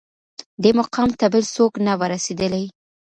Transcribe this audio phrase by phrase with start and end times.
[0.61, 2.65] دې مقام ته بل څوک نه وه رسېدلي